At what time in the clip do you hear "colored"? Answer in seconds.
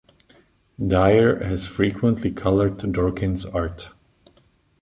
2.31-2.79